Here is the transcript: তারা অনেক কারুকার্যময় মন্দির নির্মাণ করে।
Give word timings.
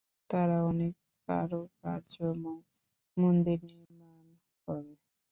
তারা 0.29 0.57
অনেক 0.69 0.93
কারুকার্যময় 1.27 2.63
মন্দির 3.17 3.59
নির্মাণ 3.69 4.21
করে। 4.67 4.93